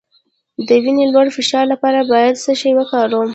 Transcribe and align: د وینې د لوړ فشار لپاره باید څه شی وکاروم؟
د 0.67 0.69
وینې 0.83 1.05
د 1.07 1.11
لوړ 1.13 1.27
فشار 1.37 1.65
لپاره 1.73 1.99
باید 2.11 2.41
څه 2.43 2.51
شی 2.59 2.71
وکاروم؟ 2.75 3.29